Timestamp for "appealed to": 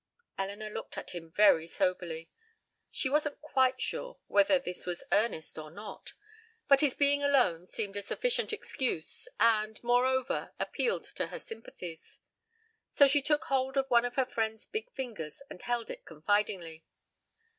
10.59-11.27